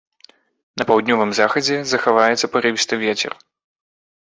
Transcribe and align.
На 0.81 0.87
паўднёвым 0.91 1.35
захадзе 1.41 1.77
захаваецца 1.93 2.51
парывісты 2.57 2.95
вецер. 3.05 3.31